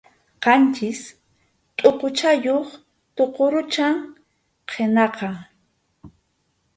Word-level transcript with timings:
Qanchis 0.43 1.01
tʼuquchayuq 1.77 2.67
tuqurucham 3.15 3.95
qinaqa. 4.69 5.29